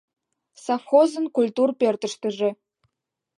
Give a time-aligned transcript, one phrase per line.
[0.63, 2.49] Совхозын культур пӧртыштыжӧ.